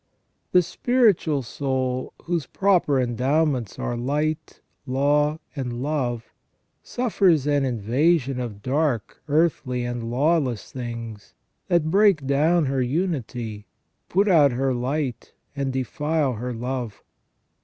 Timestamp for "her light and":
14.53-15.71